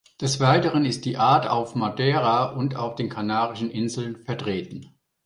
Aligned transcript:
Des 0.19 0.39
Weiteren 0.39 0.83
ist 0.83 1.05
die 1.05 1.17
Art 1.17 1.45
auf 1.47 1.75
Madeira 1.75 2.45
und 2.45 2.75
auf 2.75 2.95
den 2.95 3.07
Kanarischen 3.07 3.69
Inseln 3.69 4.15
vertreten. 4.25 4.95